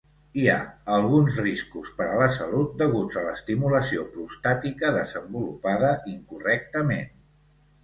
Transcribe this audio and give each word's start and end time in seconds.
Hi 0.41 0.43
ha 0.51 0.61
alguns 0.93 1.35
riscos 1.43 1.91
per 1.99 2.07
a 2.13 2.15
la 2.21 2.29
salut 2.37 2.71
deguts 2.79 3.19
a 3.21 3.23
l'estimulació 3.29 4.07
prostàtica 4.17 4.93
desenvolupada 4.99 5.95
incorrectament. 6.17 7.09